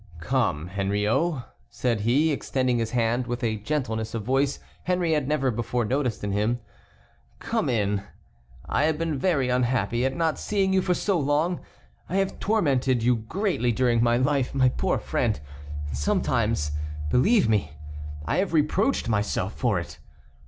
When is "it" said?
19.79-19.99